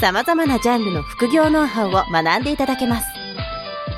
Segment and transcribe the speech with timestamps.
[0.00, 3.06] 様々なジャンルの副業ノウハウを学んでいただけます。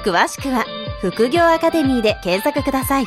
[0.02, 0.64] 詳しくは
[1.02, 3.06] 副業アカデミーで検索ください。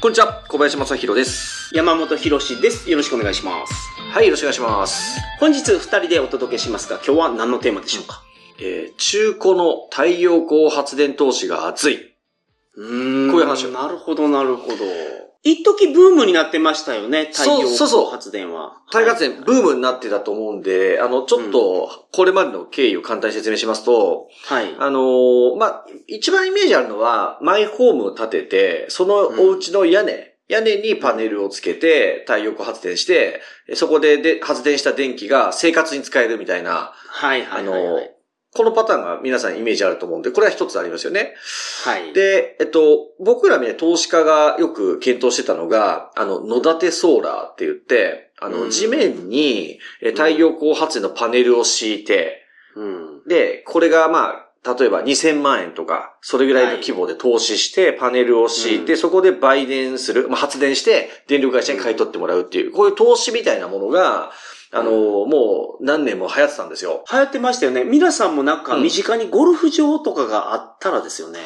[0.00, 1.70] こんにちは、小林正宏です。
[1.74, 2.90] 山本博史です。
[2.90, 3.74] よろしくお願いします。
[4.14, 5.20] はい、よろしくお願いします。
[5.40, 8.22] 本日二人でお届けしますが、今日は何のテーマでしょうか？
[8.58, 12.14] えー、中古の太陽光発電投資が熱い。
[12.76, 14.76] うーんこういう話をなるほど、なるほど。
[15.44, 18.80] 一時ブームになってましたよね、太陽そうそうそう光発電は。
[18.86, 24.76] 太陽発電ブームになってたと思うんで、あの、ちょっと、これまでの経緯を簡単に説明しますと、はい。
[24.78, 33.40] あのーまあ、一番イメージあるのは、マイホームを建てて、そのお家の屋根、屋根にパネルをつけて、太陽光発電して、
[33.74, 38.21] そこでで発電した電気が生活に使えるみたいな、はい、はい、あのはいはい。
[38.54, 41.34] このパターンが皆さんイメージあると思うんで、これは一つありますよね。
[41.84, 42.12] はい。
[42.12, 52.44] で、えっと、僕らね、投資家がよく検討してたのが、あの、野立てソーラーって言って、あの、うん地面にえ太陽光発電のパネルを敷いて、
[52.76, 53.22] うん。
[53.26, 64.30] で、これがまあ、例えば2000万円とか、それぐらいの規模で投資して、パネルを敷いて、うんそこで売電する、まあ、発電して、電力会社に買い取ってもらうっていう、こういう投資みたいなものが、
[64.74, 67.04] あの、もう何年も流行ってたんですよ。
[67.10, 67.84] 流行ってましたよね。
[67.84, 71.40] 皆さんもなんかうん身近にゴルフ場とかがあったらですよね。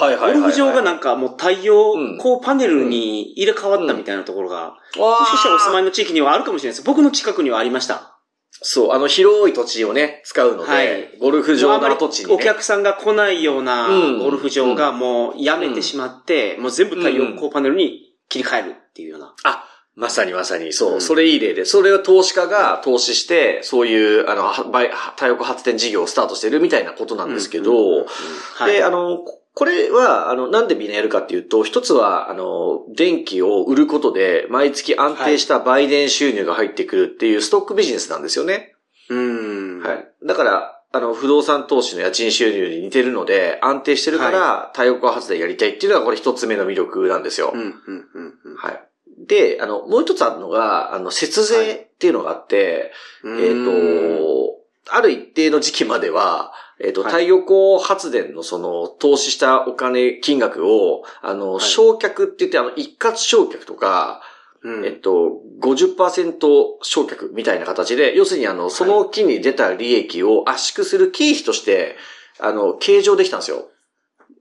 [0.00, 6.84] はいゴルフ場がなんかもう太陽光パネルに入れ替わったみたいなところが、もしかしたらお住まいの地域にはあるかもしれないです。
[6.84, 8.18] 僕の近くにはありました。
[8.50, 12.34] そう、あの広い土地をね、使うので、はいゴルフ場の跡地に、ね。
[12.34, 19.34] お客さんが来ないようなうんゴルフ場がもうやめてしまって、もう全部太陽光パネルに切り替えるっていうような。
[19.44, 19.64] あ、
[19.96, 28.06] まさにまさに、そう、うんそれいい例で、それを投資家が投資して、そういう、あの、太陽光発電事業をスタートしてるみたいなことなんですけど。
[28.66, 38.74] で、あの、ここれは、あの、なんでみんなやるかっていうと、一つは、あの、電気を売ることで、毎月安定した売電収入が入ってくるっていうストックビジネスなんですよね。
[39.08, 39.80] うん。
[39.82, 40.08] はい。
[40.26, 47.52] だから、あの、不動産投資の家賃収入に似てるので、安定してるから、太陽光発電やりたいっていうのが、これ一つ目の魅力なんですよ。
[47.54, 47.70] うん、うん、
[48.12, 48.56] うんうん。
[48.56, 48.86] はい。
[49.26, 52.92] で、あの、もう一つあるのが、あの、節税っていうのがあって、
[53.22, 53.40] うん。
[53.40, 57.12] えっ、と、ある一定の時期までは、えっ、と、はい。
[57.12, 61.64] 太陽光発電のその、投資したお金、金額を、あの、はい。
[61.64, 64.22] 償却って言って、あの、一括償却とか、
[64.62, 64.84] うん。
[64.84, 71.96] えっと、50%償却みたいな形で、要するにあの、その期に出た利益を圧縮する経費として、
[72.38, 73.68] あの、計上できたんですよ。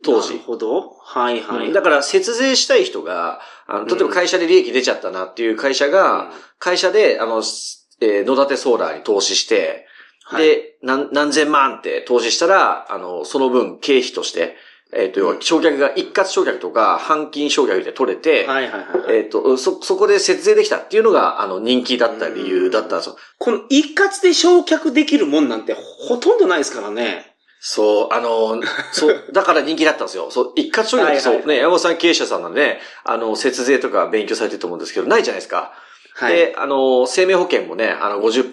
[0.03, 0.39] 当時なる。
[0.39, 0.95] ほど。
[1.01, 1.73] はい、はい。
[1.73, 9.88] だから、節税したい人が、あの、例えば会社で利益出ちゃったなっていう会社が、会社で、あの、すえー野立てソーラーに投資して、
[10.23, 14.56] はい、で、何、何千万って投資したら、あの、その分経費として、
[14.94, 19.17] えっ、と、要は、償却が一括償却とか、半金償却で取れて、はい、はい、はい。
[19.17, 23.17] えっ、と、そ、そこで節税できたっていうのが、あの、人気だった理由だったんですよ。
[23.39, 27.34] この一括で焼却できるもんなんてほとんどないですからね。
[27.68, 28.62] そう、あの、
[28.92, 30.30] そう、だから人気だったんですよ。
[30.30, 35.74] そう、一括償却ってそう、はいはいね、山本さん経営者さんなんでね、あの、節税とか勉強されてると思うんですけど、ないじゃないですか。
[36.14, 36.36] はい。
[36.36, 38.52] で、あの、生命保険もね、あの50%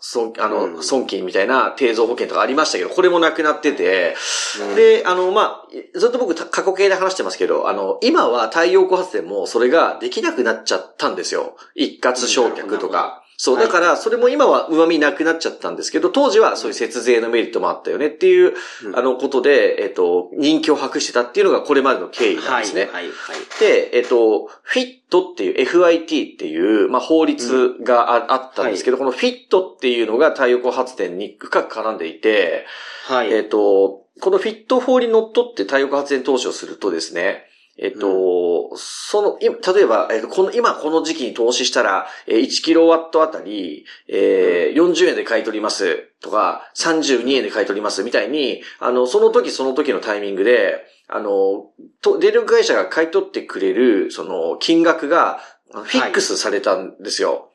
[0.00, 4.16] 損、あの、うん損金みたいな定増保険とかありましたけど、これもなくなってて、
[4.60, 11.56] うんで、あの、まあ、ずっと僕た過去形で話してますけど、あの、今は太陽光発電もそれができなくなっちゃったんですよ。
[11.74, 13.21] 一括償却とか。
[13.42, 18.54] そう、はいだから、それも今は旨味なくなっちゃったんですけど、当時はそういう節税のメリットもあったよねっていう、
[18.84, 22.82] うんあの、ことで、えっと、人気を博してたっていうのがこれまでの経緯なんはい、ですね。
[22.82, 23.12] はい、はい。
[23.58, 32.64] で、えっと、フィットっていう FIT っていう、まあ、法律があ,、あったんですけど、このフィットっていうのが太陽光発電に深く絡んでいて、
[33.06, 33.32] はい。
[33.32, 37.48] えっと、このフィット法にのっとって太陽光発電投資をするとですね、
[37.78, 51.70] えっと、その、い例えば、えっと、この、今この時期に投資したら、えー1キロワットあたり、えー40円で買い取りますとか、32円で買い取りますみたいに、あの、その時その時のタイミングで、あの、
[52.02, 55.40] と電力会社が買い取ってくれる、その、金額が、
[55.72, 57.52] フィックスされたんですよ。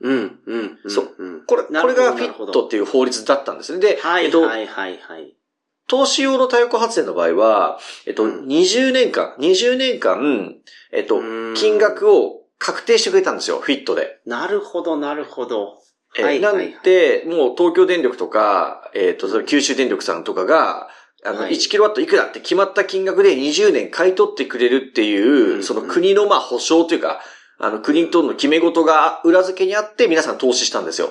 [0.00, 0.90] うん、うん、うん。
[0.90, 1.44] そううん。
[1.44, 3.80] これ、これがフィットっていう法律だったんですね。
[3.80, 5.34] で、はい、えっと、はい、はい、はい。
[5.88, 10.54] 投資用の太陽光発電の場合は、えっと、うん20年間、20年間、
[10.92, 11.20] えっと
[11.54, 14.20] 金額を確定してくれたんですよ、フィットで。
[14.26, 15.78] なるほど、なるほど。
[16.16, 20.88] えーはい、なんで、もう東京電力とか、えっ、ー、と、九州電力さんとかが、
[21.24, 27.20] あの、1キロワットいくらって決まった金額で20年買い取ってくれるっていう、その国のまあ保証というか、
[27.58, 31.10] あの国との決め事が裏付けにあって皆さん投資したんですよ。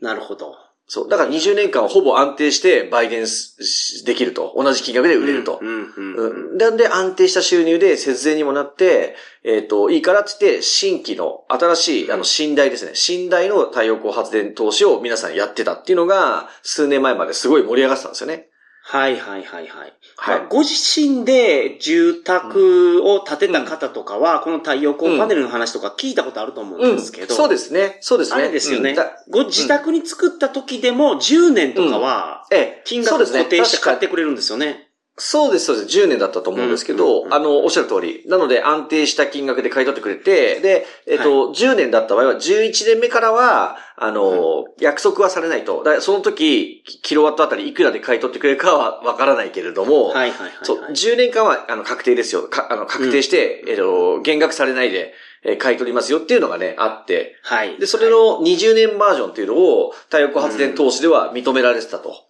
[0.00, 0.54] なるほど。
[0.86, 1.08] そう。
[1.08, 3.24] だから20年間はほぼ安定して売電
[4.04, 4.52] できると。
[4.56, 5.60] 同じ金額で売れると。
[5.62, 12.92] なんで安定した収入で節税にもなって、えっ、ー、と、いいからって言って、新規の新しい、あの、寝台ですね。
[13.08, 18.48] 寝台の太陽光発電投資を皆さんやってたっていうのが、数年前まですごい盛り上がってたんですよね。
[18.86, 19.92] はいはいはいはい。
[20.16, 27.24] はい、ご自身で住宅を建てた方とかは、この太陽光パネルの話とか聞いたことあると思うんですけど。
[27.24, 27.96] うんうん、そうですね。
[28.02, 28.36] そうですね。
[28.36, 28.94] あれですよね。
[29.30, 32.46] ご自宅に作った時でも10年とかは、
[32.84, 34.90] 金額固定して買ってくれるんですよね。
[35.16, 35.98] そうです、そうです。
[35.98, 38.24] 10年だったと思うんですけど、うんうんうん、あの、おっしゃる通り。
[38.26, 45.84] なので、安定した金額で買い取ってくれて、で、えっ、と、はい、10年だった場合は、11年目からは、あの、約束はされないと。
[45.84, 52.48] だその時、キロワットあたりいくらで買い取ってくれるかはわからないけれども、はいはいはい、はい、そう、10年間は、あの、確定ですよ。
[52.48, 55.14] かあの、確定して、うん、えっ、と、減額されないで、
[55.44, 57.36] え買い取りますよっていうのがね、あって。
[57.42, 57.78] はい。
[57.78, 62.23] で、それの20年バージョンっていうのを、太陽光発電投資では認められてたと。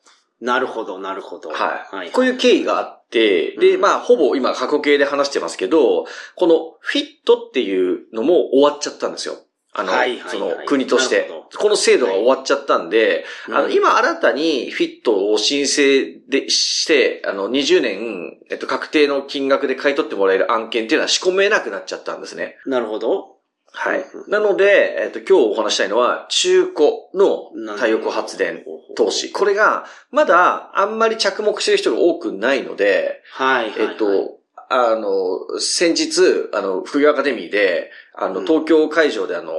[0.45, 1.49] なるほど、なるほど。
[1.49, 1.55] は
[1.91, 1.97] い。
[1.97, 6.05] はい、こういう経緯があって、で、まあ、ほぼ今過去形で話してますけど、
[6.37, 9.37] このフィットっていうのも終わっちゃったんですよ。
[9.73, 11.31] あの、はいその国として。
[11.59, 22.59] この制度が終わっちゃったんで、はい、あの、今新たにフィットを申請でして、あの、20年、えっと、確定の金額で買い取ってもらえる案件っていうのは仕込めなくなっちゃったんですね。
[22.67, 23.34] なるほど。
[23.77, 24.05] はい。
[24.29, 26.75] なので、えっ、と、今日お話したいのは、中古
[27.13, 28.65] の太陽光発電
[28.97, 29.33] 投資。
[29.33, 33.73] これが、まだあんまり着目してる人が多くないので、はい。
[33.77, 34.39] えっ、と、
[34.71, 39.53] あの、先日、あの、副業アカデミーで、あの、東京会場であの、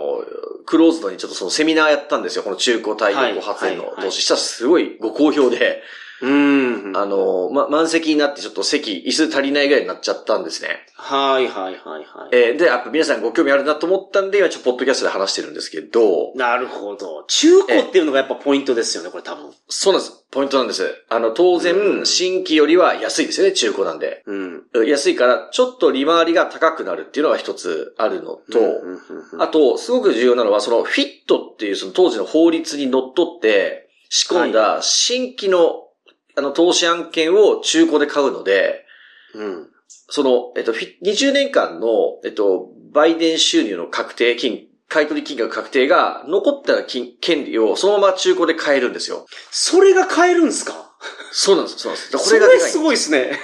[0.65, 2.43] クローズドにちょっとそのセミナーやったんですよ。
[2.43, 5.83] この中古太陽光発電の投資したらすごいご好評で、
[6.21, 6.64] うん。
[6.93, 10.85] あの、ま、満席になってちょっと席、椅子足りないぐらいになっちゃったんですね。
[10.93, 12.29] はいはいはいはい。
[12.31, 16.33] えー、で、やっぱ皆さんご興味あるなと思ったんで、今ちょっとポッドキャストで話してるんですけど。
[16.35, 17.25] なるほど。
[17.27, 19.51] 中古っていうのがやっぱポイントですよね、これ多分。
[19.67, 20.25] そうなんです。
[20.31, 21.05] ポイントなんです。
[21.09, 24.23] あの、当然、新規よりは安いですよね、中古なんで。
[24.25, 24.63] うん。
[24.85, 28.59] 安いから、ちょっと利回りが高くなるっていうのが一つあるのと、
[29.39, 35.84] あと、すごく重要なのは、そのフィットっていうその当時の法律にのっとって、仕込んだ新規の
[36.35, 38.85] あの、投資案件を中古で買うので、
[39.33, 39.67] うん。
[40.09, 49.25] その、えっと、20年間の、えっと、売電収入の確定金、買取金額確定が残った金、権利をそのまま中古で買えるんですよ。
[49.51, 50.95] それが買えるんですか？
[51.31, 52.17] そうなんです、そうなんです。
[52.17, 52.71] これがでかい。
[52.71, 53.39] すごいですね。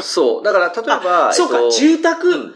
[0.00, 0.44] そう。
[0.44, 2.54] だから、例えば、そうか、えっと、住宅、うん、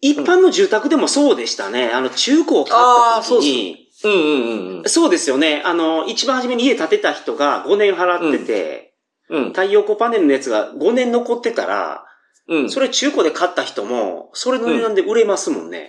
[0.00, 1.90] 一般の住宅でもそうでしたね。
[1.90, 5.62] あの、中古を買った時に、うんうんうん、そうですよね。
[5.64, 8.94] あの、一番初めに家建てた人が5年払ってて、
[9.30, 9.44] うん。
[9.48, 12.04] 太陽光パネルのやつが5年残ってたら、
[12.48, 12.70] うん。
[12.70, 15.86] それ中古で買った人も、それの値段で売れますもんね、うん。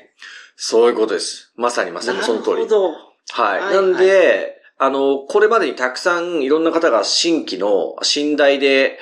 [0.55, 1.53] そういうことです。
[1.55, 2.55] まさにまさにその通り。
[2.55, 2.91] なるほど。
[3.31, 3.61] はい。
[3.61, 4.09] はい、なんで、
[4.79, 8.97] はい、あの、これまでにたくさんいろんな方が新規の寝台で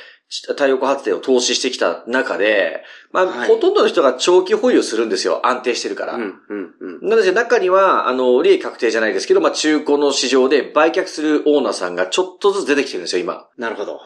[0.47, 5.45] 太陽光発電を投資してきた中で、まあ、はい、ほとんどの人が長期保有するんですよ。
[5.45, 6.15] 安定してるから。
[6.15, 7.09] うん、うん、うん。
[7.09, 13.47] なので中には、あの、利益確定じゃないですけど、まあ、中古の市場で売却するオーナーさんがちょっとずつ出てきてるんですよ、今。
[13.57, 13.99] なるほど。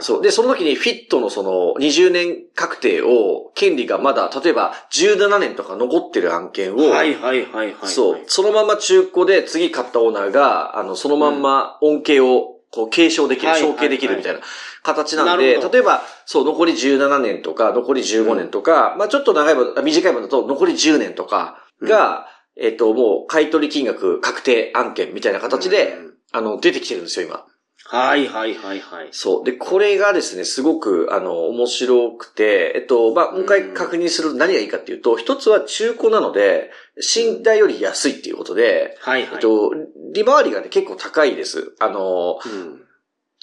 [0.00, 0.22] そう。
[0.22, 7.76] で、その時にフィットのその20年確定を、権利がまだ、例えば17年とか残ってる案件を、はいはいはいはい。
[7.82, 8.20] そう。
[8.26, 14.40] そのまま中古で次買ったオーナーが、あの、そのまんま恩恵をこう継承できる、承継できるみたいな
[14.82, 25.98] 形なんで、例えば、そう、残り17年とか、残り15年とか、まあちょっと長い分、短い分だと残り10年とかが、えっと、もう買取金額確定案件みたいな形で、
[26.32, 27.44] あの、出てきてるんですよ、今。
[27.92, 29.08] はいはいはいはい。
[29.10, 29.44] そう。
[29.44, 36.70] で、これがですね、すごく、あの、面白くて、えっと、まあ、もう一回確認すると何がいいかっていうと、一つは中古なので、
[37.14, 39.34] 寝台より安いっていうことで、はいはい。
[39.34, 39.74] えっと、
[40.14, 41.74] 利回りがね、結構高いです。
[41.80, 42.80] あの、うん、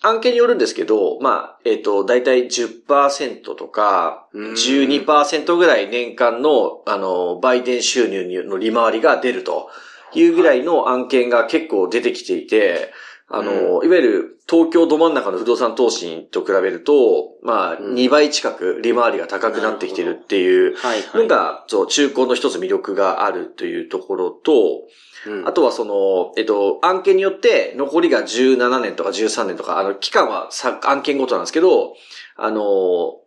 [0.01, 9.69] 案件によるんですけど、まあ、えっ、と、だいたい10%とか、12%ぐらい年間の、あの、売電収入の利回りが出ると
[10.15, 12.91] いうぐらいの案件が結構出てきていて、
[13.31, 20.75] あの、うん、いわゆる東京ど真ん中の不動産投資と比べると、まあ、2倍近く利回りが高くなってきてるっていう
[21.13, 24.87] のが、そう、中古の一つ魅力があるというところと、
[25.27, 31.93] うん、あとはその、えっと、案件によって残りが17年とか13年とか、あの、期間はさ案件ごとなんですけど、
[32.35, 33.19] あの、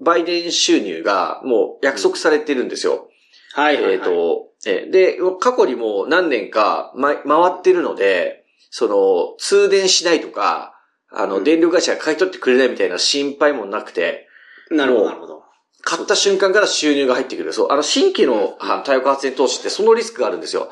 [0.00, 3.08] 売電収入がもう約束されてるんですよ。
[3.54, 7.24] はいはい、はい、えっと、で、過去にも何年か、ま、回
[7.58, 8.37] ってるので、
[8.70, 10.74] その、通電しないとか、
[11.10, 14.28] あの、うん電力会社が買い取ってくれないみたいな心配もなくて、
[14.70, 15.42] なるほど、なるほど。
[15.82, 17.52] 買った瞬間から収入が入ってくる。
[17.52, 20.70] そう、あの、新規の太陽光発電投資ってそのリスクがあるんですよ。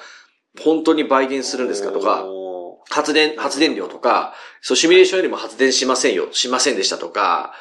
[0.62, 7.55] 本当に売電するんですかとか、お発電、発電量とか、そう、シミュレーションよりも発電しませんよ、しませんでしたとか、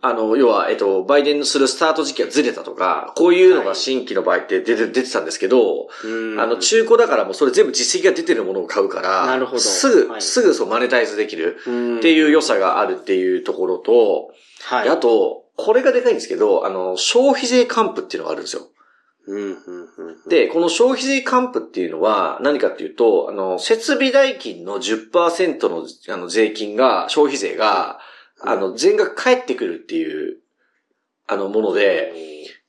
[0.00, 6.40] あの、要は、えっと、売電するスタート時期がずれたとか、こういうのが新規の場合って出て、出てたんですけど、うん。
[6.40, 14.32] あの、中古だからもうそれ全部実績が出てるものを買うから、なるほどすぐ、はいすぐそうマネタイズできるうん、っていう良さがあるっていうところと、
[14.64, 14.84] はい。
[14.84, 18.68] であと、これがでかいんですけど、あの、消費税還付っていうのがあるんですよ。
[19.26, 20.28] うん、うん、うん。
[20.28, 28.00] で、この消費税還付っていうのは何かっていうと、あの、設備代金の10%のあの税金が、消費税が、
[28.44, 30.38] あの、全額返ってくるっていう、
[31.26, 32.12] あの、もので、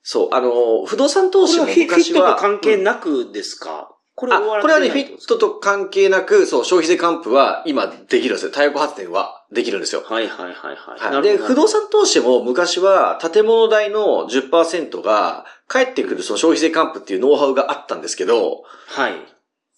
[0.02, 8.52] そう、あの、不動産投資もこれはフィットと関係なくですか、これあこれはね、フィットと関係なく、そう、消費税還付は今できるんですよ。
[8.52, 10.04] 太陽光発電はできるんですよ。
[10.06, 11.00] はいはいはいはい。
[11.00, 19.14] はい、なで、不動産投資も昔は建物代の10%が返ってくるその消費税還付っていうノウハウがあったんですけど、はい。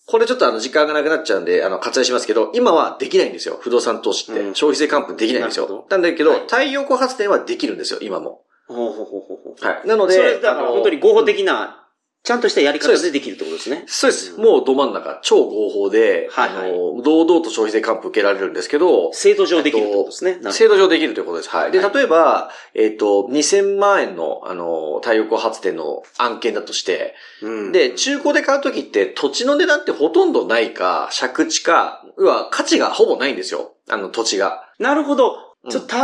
[0.08, 3.58] これちょっとあの時間がなくなっちゃうんで、あの割愛しますけど、今はできないんですよ。
[3.60, 4.42] 不動産投資って。
[4.42, 8.42] うん消費税還付できないんですよなんだけど、はい太陽光発電はできるんですよ、今も。
[8.68, 9.66] ほうほうほうほうほう。
[9.66, 9.88] はい。
[9.88, 11.85] なので、それだからあの本当に合法的な、
[12.26, 13.84] ちゃんとしたやり方でできるってことですね。
[13.86, 14.34] そうです。
[14.34, 20.40] うんもうど真ん中、超合法で、はいはいあの、堂々と消費税還付受けられるんですけど、制度上できるってことですね。
[20.52, 21.50] 制度上できるということです。
[21.50, 21.72] はい。
[21.72, 33.76] で、はい例えば、えっ、と、2000万円の、あの、太陽光発電の案件だとして、うんで、中古で買うときって土地の値段ってほとんどないか、借地か、要は価値がほぼないんですよ。
[33.88, 34.64] あの土地が。
[34.80, 35.55] なるほど。
[35.66, 35.98] うんちょ太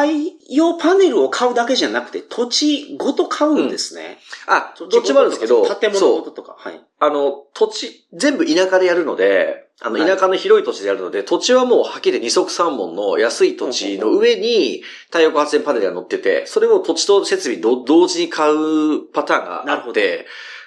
[0.49, 4.17] 陽パネルを買うだけじゃなくて、土地ごと買うんですね。
[4.47, 6.13] あ、どっちもあるんですけど、建物。
[6.13, 6.55] ごととか。
[6.57, 6.81] はい。
[6.99, 20.25] あの、土地、全部田舎でやるので、あの、はい田舎の広い土地でやるので、土地はもうはっきり二足三門の安い土地の上に太陽光発電パネルが乗ってて、それを土地と設備ど同時に買うパターンがあって、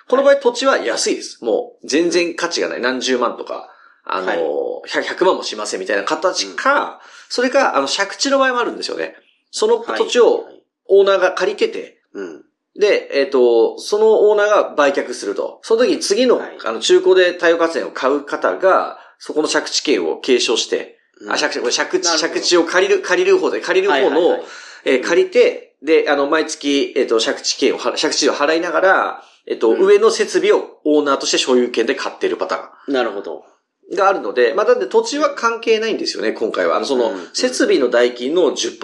[0.09, 1.45] この場合土地は安いです。
[1.45, 2.81] もう全然価値がない。
[2.81, 3.71] 何十万とか、
[4.05, 4.39] あの、はい
[4.87, 9.17] 100 100万もしませんみたいな形か、それか、あの、借地の場合もあるんですよね。
[9.51, 10.55] その土地をはい
[10.87, 12.45] オーナーが借りてて、うん。
[12.79, 15.61] で、えっ、と、そのオーナーが売却すると。
[15.63, 24.43] その時に次の、はいあの、中古で太陽光発電を買う方が、そこの借地権を継承して、あ、借地、これ借地、借地を借りる、借りる方で、借りる方の、はいはいはい
[24.87, 32.95] えー借りて、で、あの、毎月、えっ、と、借地権を、借地を払いながら、えっ、と、うん上の設備をオーナーとして所有権で買っているパターン。
[32.95, 33.45] なるほど。
[33.93, 36.77] があるので、まあ、なんで土地は関係ないんですよね、今回は。
[36.77, 38.79] あの、そのうん、設備の代金の10%。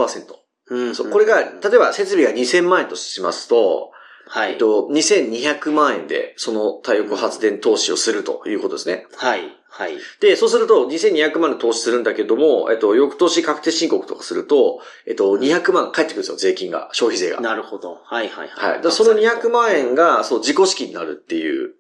[0.71, 3.91] うんそう、これが、例えば設備が2000万円としますと、
[4.27, 4.53] はい。
[4.53, 9.07] えっと、2200万円で、その太陽光発電投資をするということですね。
[9.17, 9.43] はい。
[9.69, 9.97] はい。
[10.21, 17.41] で、そうすると、2200万で投資するんだけども、えっと、翌年確定申告とかすると、えっと、200万返ってくるんですよ、税金が、消費税が。
[17.41, 18.01] なるほど。
[18.05, 18.75] はいはいはい。
[18.75, 21.75] だからその200万円が、そう、自己資金になるっていう、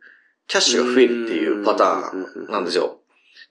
[0.46, 3.00] キャッシュが増えるっていうパターンなんですよ。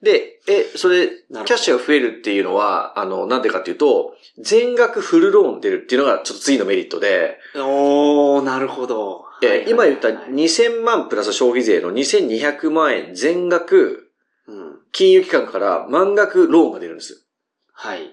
[0.02, 9.24] で、え、それ、キャッシュが増えるっていうのは、あの、なんでかっていうと、全額フルローン出るっていうのがちょっと次のメリットで、おー、なるほど。
[9.42, 14.10] えはい今言ったはいはい2000万プラス消費税の2200万円全額、
[14.46, 14.78] うん。
[14.92, 17.26] 金融機関から満額ローンが出るんです。
[17.72, 18.10] はい。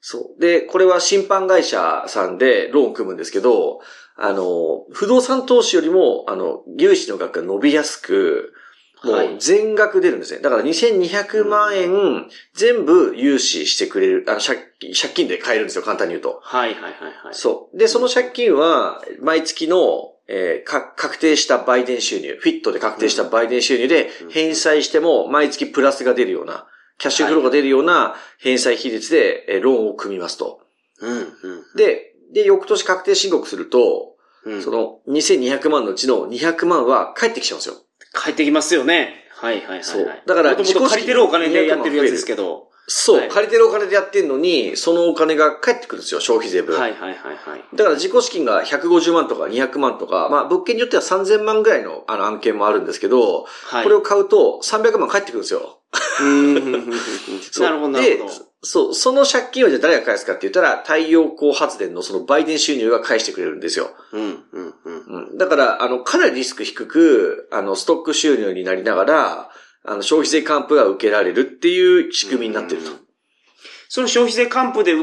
[0.00, 0.40] そう。
[0.40, 3.80] で、これは審判会社さんでローン組むんですけど、
[4.16, 8.52] あの、不動産投資よりも、あの、融資の額が伸びやすく、
[9.04, 10.40] もはいう全額出るんですね。
[10.40, 16.40] だから2200万円全部融資してくれる、あの、借金借金で買えるんですよ、簡単に言うと。
[16.42, 17.34] はいはいはいはい。
[17.34, 17.78] そう。
[17.78, 26.66] で、その借金は、毎月の、えーか、確定した売電収入、フィットで確定した売電収入でうん返済しても、毎月プラスが出るような、
[26.98, 30.60] キャッシュフローが出るような返済比率で、えーローンを組みますと。
[31.00, 31.28] うんうん。
[31.76, 37.76] で、で、翌年確定申告すると、うん、その2200万のうちの200万は返ってきちゃうんですよ。
[38.14, 39.24] 帰ってきますよね。
[39.30, 39.84] はいはいはいはい。
[39.84, 42.68] そうだからもともと借りてるお金でやってるやつですけど。
[42.90, 46.78] そう、はい借りてるお金でやってんのに、そのお金が返ってくるんですよ、消費税分。
[46.78, 47.76] はいはいはいはい。
[47.76, 53.84] だから自己資金が150万とか200万とか、まあ物件によっては3000万ぐらいのあの案件もあるんですけど、はい。
[53.84, 55.77] これを買うと300万返ってくるんですよ。
[57.60, 58.48] なるほどなるほど。
[58.62, 63.60] そう、その借金をじゃあ誰が返すかって言ったら、太陽光発電のその売電収入が返してくれるん。
[63.60, 63.90] ですよ。
[64.12, 64.44] うん。
[64.52, 64.74] うん。
[65.30, 65.38] うん。
[65.38, 69.50] だから、あの、かなりリスク低く、あの、ストック収入になりながら、
[69.84, 72.90] あの、消費税還付が受けられるっていう仕組みになってると。
[73.88, 74.94] その消費税還付で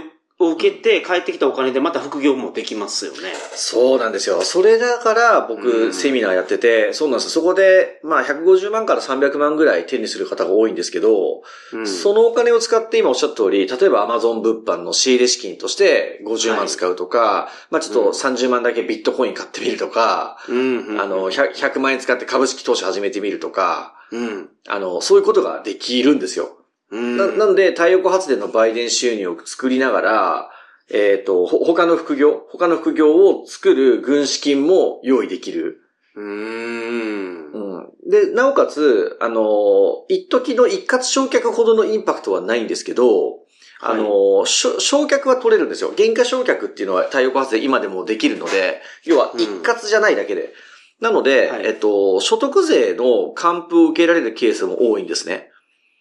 [0.46, 3.34] を受けて帰ってきたお金でまた副業もできますよね。
[3.54, 4.42] そうなんですよ。
[4.42, 7.30] それだから僕、うんセミナーやってて、そうなんです。
[7.30, 24.50] そこで、まあ、150万から300万ぐらい手にする方が多いんですけど、うんそのお金を使って今おっしゃった通り、例えば Amazon 物販の仕入れ資金として50万使うとか、まあちょっと30万だけビットコイン買ってみるとか、うんうんあの100、100万円使って株式投資始めてみるとか、うん。
[24.68, 26.58] あの、そういうことができるんですよ。
[26.92, 27.18] うん。
[27.18, 30.50] ななので、太陽光発電の売電収入を作りながら、
[30.92, 35.82] えっ、と、ほ他の副業、他の副業を作る軍資金も用意できる。
[36.16, 37.52] うーん。
[37.52, 38.10] うん。
[38.10, 43.40] で、なおかつ、あの、一時の一括償却ほどのインパクトはないんですけど、
[43.82, 45.94] あの、しょ償却は取れるんですよ。
[45.98, 50.54] 原価償却っていうのは太陽光発電今でもできるので、要は一括じゃないだけで。
[51.02, 55.52] なので、はいえっと、所得税の還付を受けられるケースも多いんですね。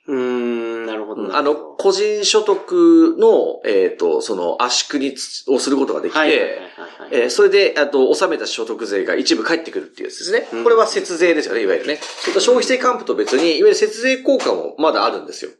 [0.07, 0.44] うーん、
[1.15, 1.37] ほど。
[1.37, 6.19] あの、個人所得の、えっ、と、その圧縮につをすることができて、
[7.11, 10.49] えーそれで、あと、納めた所得税が一部返ってくるっていうやつですね。
[10.53, 12.01] うんこれは節税ですよね、いわゆるね。
[12.39, 15.51] 消費税還付と別に、いわゆる節税効果もまだあるんですよ。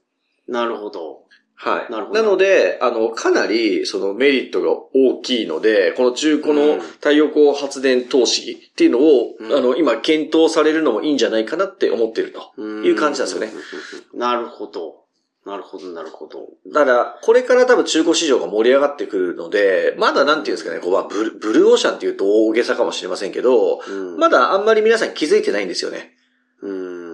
[0.49, 1.25] なるほど。
[1.57, 1.93] はい。
[1.93, 12.53] なるほどので、あの、かなり、そのメリットが大きいので、この中古うんの太陽光発電投資っていうのを、うんあの、今検討されるのもいいんじゃないかなって思ってると。
[12.59, 13.53] いいう感じなんですよね。
[14.13, 14.94] なるほど。
[15.47, 16.49] なるほど、なるほど。
[16.73, 26.15] だから、これから多分中古市場が盛り上がってくるので、まだなんていうんですかね、こう、まあブルブルーオーシャンっていうと大げさかもしれませんけど、うんまだあんまり皆さん気づいてないんですよね。
[26.63, 27.05] うーん。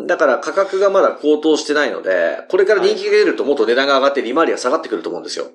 [0.00, 5.46] うんだから価格がまだ高騰してないので、これから人気が出るともっと値段が上がって利回りが下がってくると思うんですよ。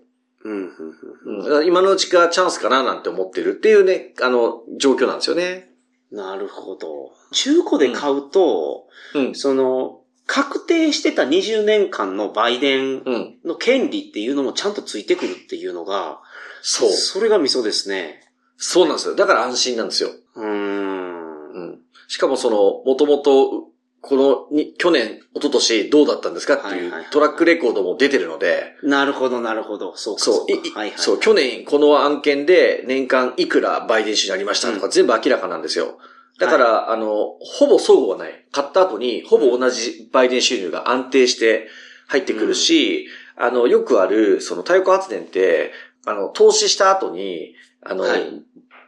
[0.43, 5.69] うん、今のうちがチャンスかななんて思ってるっていうね、あの、状況なんですよね。
[6.11, 7.11] なるほど。
[7.31, 9.35] 中古で買うと、うん。
[9.35, 13.35] その、確定してた20年間の売電うん。
[13.45, 16.19] の権利っていうのもちゃんとついてくるっていうのが、
[16.61, 16.91] そう。
[16.91, 18.21] それがミソですね。
[18.57, 19.15] そうなんですよ。
[19.15, 20.09] だから安心なんですよ。
[20.35, 21.51] うーん。
[21.53, 21.79] うん。
[22.07, 23.69] しかもその、もともと、
[24.01, 29.95] このに、去年、一昨年どうだったんですかっていうトラックレコードも出てるので、なるほど、なるほど。
[29.95, 30.79] そうか、そ、そうういいか。
[30.79, 30.97] はいはい。
[30.97, 35.97] そう、去年この案件で年間いくら売電収になりましたとかう全部明らかなんですよ。
[36.39, 38.45] だから、あの、ほぼ相互はない。
[38.51, 41.67] 買った後に、ほぼ同じ売電収入が安定して
[42.07, 45.71] 入ってくるし、あの、よくある、その太陽光発電って、
[46.05, 48.43] あの、投資した後に、あの、はい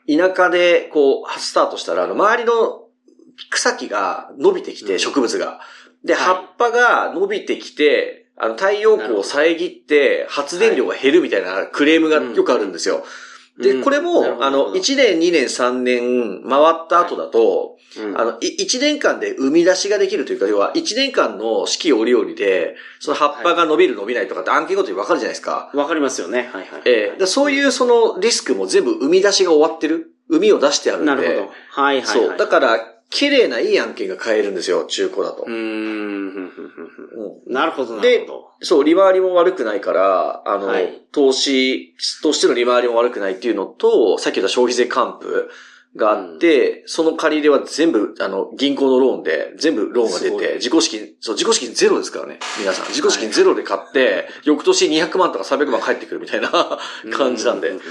[0.09, 2.87] 田舎で、こう、スタートしたら、あの、周りの
[3.51, 5.59] 草木が伸びてきて、うん植物が。
[6.03, 12.95] で、はい葉っぱが伸びてきて、あの、太陽光を遮って、発電量が減るみたいなクレームがよくあるんですよ。
[12.97, 13.05] で、うん
[13.83, 25.71] これもあの、1年、2年、3年回った後だと、うんあの、い1年間で生み出しができるというか、要は1年間の四季折々で、その葉っぱが伸びる伸びないとかって案件ごとに分かるじゃないですか。
[25.73, 26.49] わかりますよね。
[26.53, 26.81] はいはい。
[26.85, 30.11] ええでそういうそのリスクも全部生み出しが終わってる。
[30.29, 31.07] 生みを出してあるんで。
[31.07, 31.39] なるほど。
[31.39, 32.05] はいはいはい。
[32.05, 32.37] そう。
[32.37, 35.51] だから、綺麗ないい案件が買えるんですよ、中古だとうー。
[35.51, 36.51] ん
[37.47, 38.49] なるほど、なるでほど。
[38.61, 45.47] そう、利回りも悪くないから、あの、はい投資としての利回りも悪くないっていうのと、さっき言った消費税還付
[45.95, 52.87] があって、その借り入れは全部、あの、銀行のローンで、全部ローンが出て、自己資金、そう、自己資金ゼロですからね、皆さん。
[52.89, 56.51] 自己資金ゼロで買って、翌年200万とか300万返ってくるみたいな
[57.11, 57.77] 感じなんでう。
[57.77, 57.81] う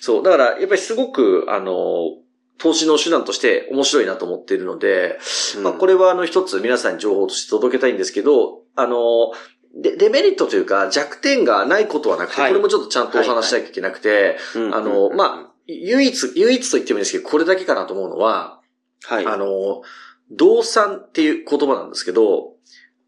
[0.00, 2.18] そう、だから、やっぱりすごく、あの、
[2.58, 5.18] 投資の手段として面白いなと思っているので、
[5.56, 5.62] うん。
[5.62, 9.32] まあ、これはあの一つ皆さんに情報として届けたいんですけど、あの、
[9.80, 12.50] デデメリットというか弱点がないことはなくて、はい。
[12.50, 18.60] これもちょっとちゃんとお話ししなきゃいけなくて、うんあの、まあ、唯一、唯一と言ってもいいんですけど、これだけかなと思うのは、
[19.04, 19.26] はい。
[19.26, 19.82] あの、
[20.30, 22.54] 動産っていう言葉なんですけど、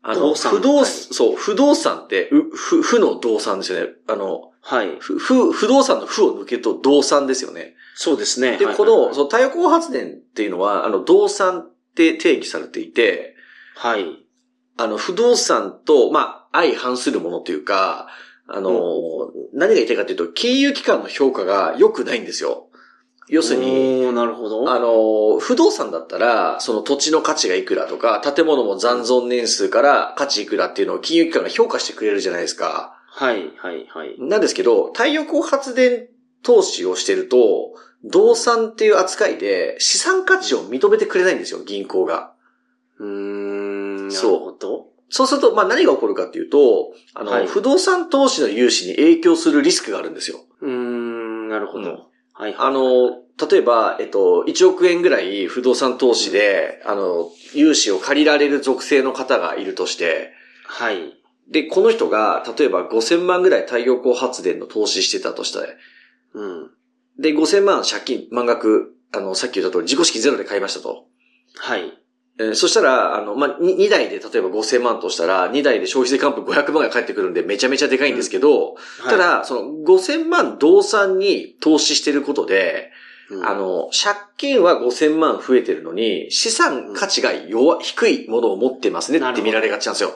[0.02, 3.92] あの、不動、はいそう、不動産って、う、ふ、負の動産ですよね。
[4.08, 4.96] あの、はい。
[4.98, 7.74] ふ、ふ、不動産の負を抜けると動産ですよね。
[7.94, 8.56] そうですね。
[8.56, 13.36] で、はいこの、そう、太陽光発電っていうのは、あの、動産って定義されていて、
[13.76, 14.06] はい。
[14.78, 18.08] あの、不動産と、まあ、相反するものというか、
[18.48, 18.72] あの、
[19.52, 22.69] 何が言いたいかというと、金融機関の評価が良くないんですよ。
[23.30, 24.72] 要するに、なるほど。
[24.72, 33.00] あの、不動産だったら、その土地の価値がいくらとか、建物も残存年数から価値いくらっていうのを金融機関が評価してくれるじゃないですか。
[33.06, 34.16] はい、はい、はい。
[34.18, 36.08] なんですけど、太陽光発電
[36.42, 42.32] 投資をしてると、動産っていう扱いで資産価値を認めてくれないんですよ、銀行が。
[42.98, 44.50] うーん、そう。
[45.12, 50.40] そうすると、まあ何が起こるかっていうと、あの、はい不動産投資の融資に影響するリスクがあるんですよ。
[50.62, 51.90] うーん、なるほど。
[51.90, 52.09] うん
[52.40, 52.68] はい、はい。
[52.68, 60.32] あの、例えば、えっと、1億円ぐらい不動産投資で、あの、融資を借りられる属性の方がいるとして、
[60.66, 61.14] はい。
[61.50, 65.66] で、この人が、例えば5000万ぐらい太陽光発電の投資してたとしたら、
[66.34, 66.70] うん。
[67.18, 71.06] で、5000万借金、満額、あの、さっき言った通り、自己資金ゼロで買いましたと。
[71.56, 71.99] はい。
[72.40, 82.90] えーそしたら、あの、まあ、2, 2台で例えば5000万としたら、2台で消費税還付500万が返ってくるんでめちゃめちゃでかいんですけど、ただ、その5000万動産に投資してることで、
[83.30, 90.14] うん、あの、借金は5000万増えてるのに、資産価値が弱、低いものを持ってますねって見られがちなんですよ。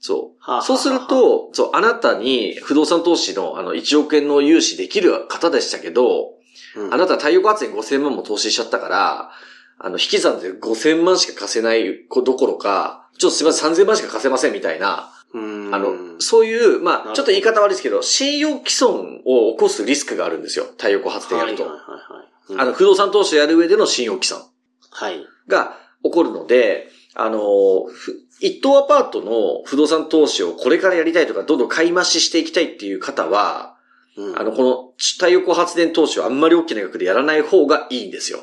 [0.00, 0.42] そう。
[0.42, 6.34] はあはあそうすると、そう、あなたに不動産投資のあの1億円の融資できる方でしたけど、
[6.76, 6.94] うん。
[6.94, 9.30] あなた太陽光発電5000万も投資しちゃったから、
[9.78, 20.64] あの、引き算で5000万しか貸せないどころか、ちょっとすみません、3000万しか貸せませんみたいな、うんあの、そういう、まあ、ちょっと言い方悪いですけど、信用毀損を起こすリスクがあるんですよ。
[20.64, 21.64] 太陽光発電やると。
[21.64, 24.42] はいはいはいはいうんあの、不動産投資をやる上での信用毀損
[24.90, 25.26] はい。
[25.48, 33.76] が起こるので、あの、ふ一棟アパートの不動産投資をこれからやりたいとか、どんどん買い増ししていきたいっていう方は、
[34.16, 38.40] うんあの、この太陽光発電投資をあんまり大きな額でやらない方がいいんですよ。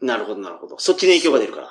[0.00, 0.78] なるほどなるほど。
[0.78, 1.68] そっちに影響が出るから。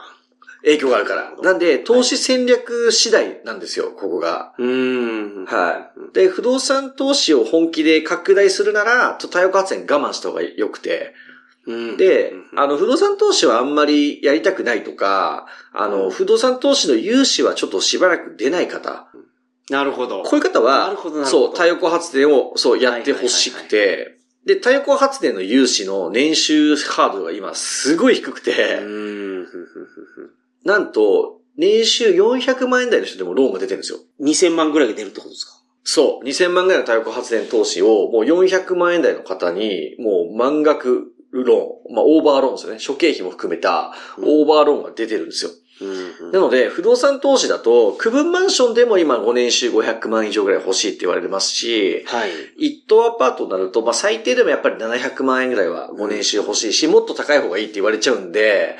[0.64, 1.34] 影響があるから。
[1.42, 4.54] なんで、投資戦略次第なんですよ、ここが。
[4.58, 5.46] うーん。
[5.46, 6.14] はい。
[6.14, 11.14] で、不動産投資を本気で拡大するなら、と太陽光発電我慢した方が良くて。
[11.68, 19.08] うんでうん、あの、不動産投資はあんまりやりたくないとか、あうの、ん不動産投資の融資はちょっとしばらく出ない方。
[19.70, 20.24] なるほど。
[20.24, 24.17] こういう方はなるほどな、るほどそう、太陽光発電を、そう、やってほしくて、
[24.48, 28.80] で、太陽光発電の融資の年収ハードルが今すごい低くうて、
[30.64, 34.00] なんと、年収400万円台の人でもローンが出てるんですよ。
[34.22, 35.52] 2000万ぐらいが出るってことですか？
[35.84, 36.26] そう。
[36.26, 42.80] 2000万ぐらいの太陽光発電投資を、もう400万円台の方に、もう満額ローン、まあオーバーローンですよね。
[42.80, 45.52] 諸経費も含めたオーバーローンが出てるんですよ。
[45.52, 45.67] うん
[46.32, 52.32] なので、不動産投資だと、区分マンションでも今5年収500万以上ぐらい欲しいって言われてますし、はい。
[52.58, 58.78] 一棟アパートになると、まあ最低でもやっぱり700万円ぐらいは5年収欲しいし、もっと高い方がいいって言われちゃうんで、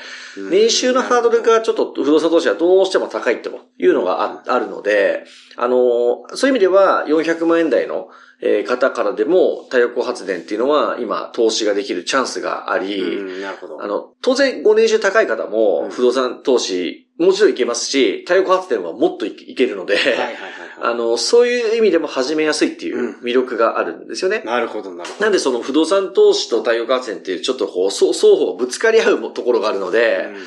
[0.50, 5.24] 年収のハードルがちょっと不動産投資はどうしても高いというのがああるので、
[5.56, 8.08] あの、そういう意味では400万円台の
[8.40, 13.82] えー方からでも太陽光発電っていうのは今投資ができるチャンスがあり、うん、なるほど。
[13.82, 20.34] あの、当然5年収高い方うんも不動産投資もちろんいけますし、太陽光発電はもっといいけるので、はいはいはいはい。
[20.80, 24.42] あの、そういう意味でも始めやすいっていう魅力があるんですよね。
[24.44, 25.24] なるほどなるほど。
[25.24, 30.42] なんでその不動産投資と太陽光発電っていうちょっとこう、双方ぶつかり合うところがあるので、うんうんうん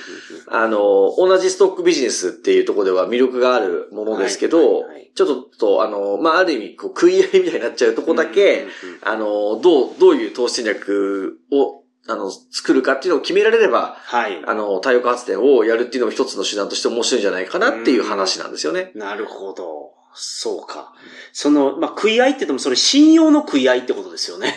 [0.48, 14.42] あの、同じストックビジネスっていうところでは魅力があるものですけど、はいはいはいちょっとと、あの、まあ、ある意味、こう、食い合いみたいになっちゃうとこだけ、うんうんうんあの、どう、どういう投資戦略を、あの、作るかっていうのを決められれば、はい。
[14.46, 18.92] あの、太陽光発電をやるっていうのも一つの手段として面白いんじゃないかなっていう話なんですよね。
[18.96, 19.92] なるほど。
[20.14, 20.94] そうか。
[21.32, 24.54] その、まあ、食い合いって言ってもそれ信用の食い合いってことですよね。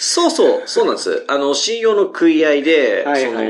[0.00, 1.24] そうそう、そうなんです。
[1.26, 3.40] あの、信用の食い合いで、はいその、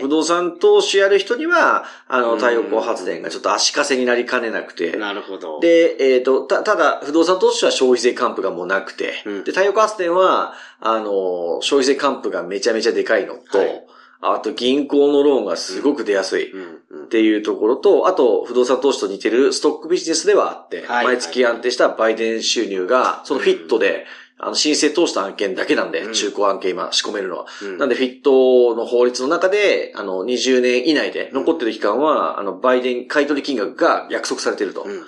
[0.00, 2.38] 不動産投資やる人には、あの、うん。
[2.38, 9.44] 太陽光発電がちょっと足かせになりかねなくて、なるほど。、で、えっ、と、た、ただ、不動産投資は消費税還付がもうなくて、うん。
[9.44, 13.86] で、太陽光発電は、あの、消費税還付がめちゃめちゃでかいのと、はい。
[14.20, 16.52] あと銀行のローンがすごく出やすい。
[16.52, 24.06] っていうところと、あと、不動産投資と似てるストックビジネスではあって、はい毎月安定した売電収入が、そのフィットで、
[24.38, 27.46] あの、申請通した案件だけなんで、うん中古案件今仕込めるのは。
[27.62, 34.82] うんなんで、フィットの法律の中で、あの、20年以内で残ってる期間は、あの、売電買取金額が約束されてると。
[34.82, 35.04] うんうんうん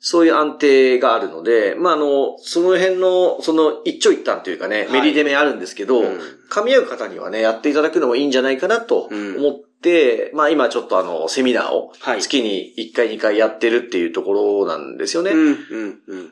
[0.00, 15.32] そういう安定があるので、まあ、あの、その辺の、その一長一短というかね、はいメリデメあるんですけど、うん噛み合う方にはね、やっていただくのもいいんじゃないかなとうん思って、まあ今ちょっとあの、セミナーをはい月に1回2回やってるっていうところなんですよね。
[15.32, 16.30] うんうんうんうん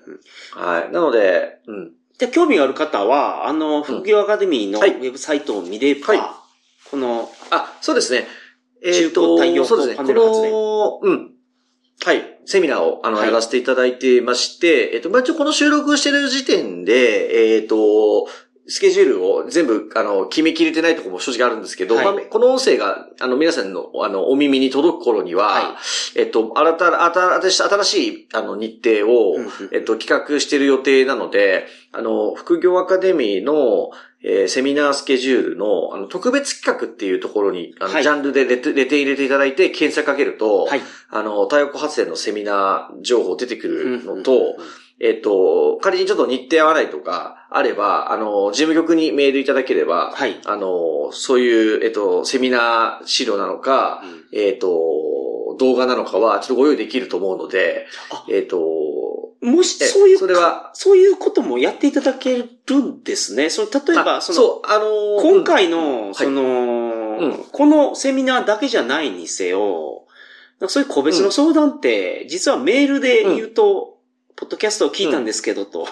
[0.55, 0.93] はい。
[0.93, 1.93] なので、うん。
[2.19, 6.21] で、興味がある方は、あの、副業アカデミーのウはいェブサイトを見れば、はい
[6.91, 8.27] この、あ、そうですね。
[8.83, 9.95] え中古太陽そうですね。
[9.95, 11.31] 光パネル発電この、うん。
[12.05, 12.39] はい。
[12.45, 18.29] セミナーを、あの、はいやらせていただいてまして、えっと、まあ、一応この収録してる時点で、えっと、
[18.69, 22.05] スケジュールを全部、あの、決めきれてないところも正直あるんですけど、はい。
[22.05, 25.77] まあ、この音声が、あの、皆さんの、あの、お耳に届く頃には、は
[26.17, 29.37] えっと、新た、新しい、新しい、あの、日程を、
[29.73, 33.91] えっと、企画している予定なので、あの、副業アカデミーの、
[34.23, 38.03] えーセミナースケジュールの、あの、特別企画っていうところに、あの、はい。
[38.03, 40.81] ジャンルでレテレテ入れていただいて、検索かけると、はい。
[41.11, 44.57] あの、太陽光発電のセミナー情報出てくるのと、うんうんうん
[44.99, 50.41] えっと、仮にちょっと日程合わないとか、あれば、あの、事務局にメールいただければ、はい。
[50.45, 54.39] あの、そういう、えっと、セミナー資料なのか、うん。
[54.39, 54.69] えっと、
[55.59, 57.87] 動画なのかは、ちょっとご用意できると思うので、
[58.31, 58.59] えっ、ー、と、
[59.43, 63.51] もし、そういう、それは、そういうこともやっていただけるんですね。
[63.51, 66.43] その、例えば、その、そう、あのー、今回の、その、
[67.19, 70.05] うん、このセミナーだけじゃないにせよ、
[70.69, 73.96] そういう個別の相談って、実はメールで言うと、
[74.37, 75.89] ポッドキャストを聞いたんですけどと、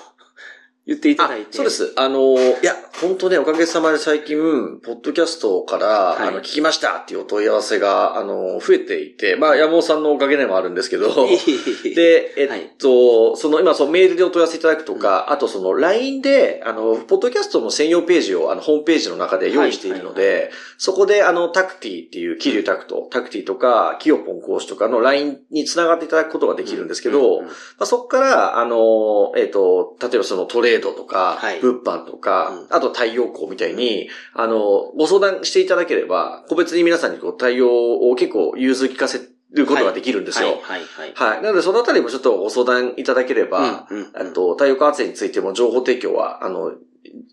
[0.87, 1.57] 言っていただいて。
[1.57, 1.95] そうです。
[1.97, 4.37] あの、いや、本当ね、おかげさまで最近、
[4.85, 11.09] ポッドキャストから、はい、あの、聞きましたっていうお問い合わせが、あの、増えていて、まあ、山本さんのおかげでもあるんですけど、
[11.97, 27.49] で、えっと、はい、その、今、そのメールでお問い合わせいただくとか、うん、あとその、LINE で、あの、ポッドキャストの専用ページを、あの、ホームページの中で用意しているので、そこで、あの、タクティっていう、キリュータクト、タクティとか、キヨポン講師とかの LINE につながっていただくことができるんですけど、ま
[27.81, 31.61] あ、そこから、あの、えっと、例えばそのトレードとか、はい。
[31.61, 37.69] 物販とか、うん、あと太陽光みたいに、あの、ご相談していただければ、個別に皆さんにこう対応
[38.11, 39.21] を結構融通聞かせ
[39.53, 40.49] ることができるんですよ。
[40.49, 41.13] はい、はい、はい。
[41.15, 41.43] はい。
[41.43, 46.73] なので、そのあたりもちょっとご相談いただければ、うん、うん、と、太陽光発電についても情報提供は、あの、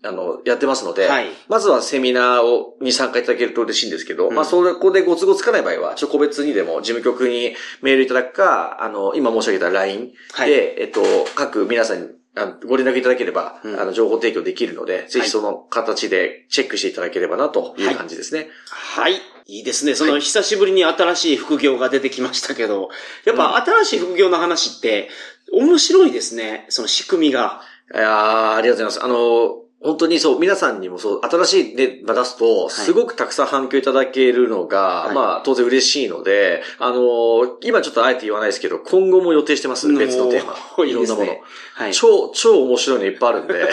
[0.04, 11.02] あの、やってますので、はい、まずはセミナーを、に参加いただけると嬉しいんですけど、うん、まあ、そこでご都合つかない場合は、ちょ、個別にでも事務局にメールいただくか、あの、今申し上げた LINE で、はい、えっと、
[11.34, 18.48] 各皆さんにあのご連絡いただければ、うん、あの、情報提供できるので、ぜひその形でチェックしていただければなという感じですね。
[18.70, 19.12] はい。
[19.12, 19.94] はい、いいですね。
[19.94, 22.88] その、久しぶりに新しい副業が出てきましたけど、
[23.26, 25.10] やっぱ新しい副業の話って、
[25.52, 26.64] 面白いですね。
[26.70, 27.60] その仕組みが。
[27.94, 29.04] いやありがとうございます。
[29.04, 40.54] あの、本当にそう、皆さんにもそう、新しいね、出すと、すごくたくさん反響いただけるのが、はい、まあ、当然嬉しいので、あの今ちょっとあえて言わないですけど、今後も予定してます、別のテーマ。
[40.86, 41.36] いろんなもの。
[41.74, 43.68] はい、超、超面白いのいっぱいあるんで。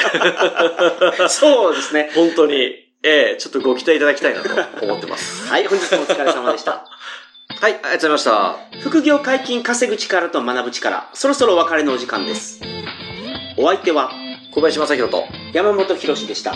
[1.29, 2.11] そうですね。
[2.15, 5.47] 本当に、ええちょっとご期待いただきたいなと思ってます。
[5.47, 6.85] はい、本日もお疲れ様でした。
[7.61, 8.57] はい、ありがとうございました。
[8.81, 12.61] 副業解禁稼ぐ力と学ぶ力、そろそろお別れのお時間です。
[13.57, 14.11] お相手は、
[14.51, 16.53] 小林正宏と山本博史でした。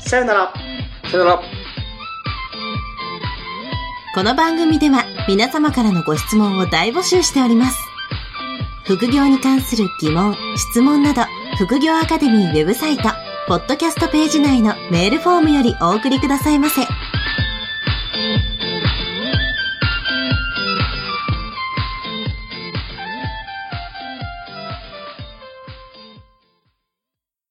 [0.00, 0.52] さよなら。
[1.08, 1.42] さよなら。
[4.14, 7.78] この番組では皆様からのご質問を大募集しております。
[8.84, 11.22] 副業に関する疑問、質問など、
[11.58, 13.04] 副業アカデミーウェブサイト、
[13.46, 16.82] ポッドキャストページ内のメールフォームよりお送りくださいませ。